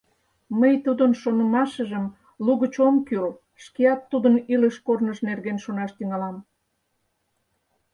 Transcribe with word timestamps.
Мый 0.59 0.73
тудын 0.85 1.11
шонымашыжым 1.21 2.05
лугыч 2.45 2.75
ом 2.87 2.95
кӱрл, 3.07 3.31
шкеат 3.63 4.01
тудын 4.11 4.35
илыш 4.53 4.75
корныж 4.85 5.17
нерген 5.27 5.57
шонаш 5.65 5.91
тӱҥалам. 5.97 6.37